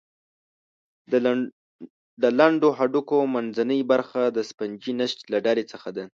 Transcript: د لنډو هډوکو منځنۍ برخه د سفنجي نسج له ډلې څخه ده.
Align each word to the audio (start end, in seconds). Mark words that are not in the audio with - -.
د 2.21 2.25
لنډو 2.39 2.69
هډوکو 2.77 3.17
منځنۍ 3.33 3.81
برخه 3.91 4.21
د 4.35 4.37
سفنجي 4.49 4.93
نسج 4.99 5.19
له 5.31 5.37
ډلې 5.45 5.63
څخه 5.71 5.89
ده. 5.97 6.05